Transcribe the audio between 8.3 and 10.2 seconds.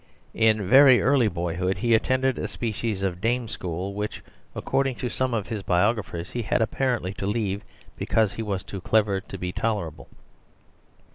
he was too clever to be tolerable.